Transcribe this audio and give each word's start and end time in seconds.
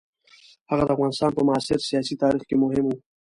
هغه 0.69 0.83
د 0.85 0.89
افغانستان 0.95 1.29
په 1.33 1.41
معاصر 1.47 1.79
سیاسي 1.89 2.15
تاریخ 2.23 2.43
کې 2.49 2.55
مهم 2.63 2.83
وو. 2.87 2.95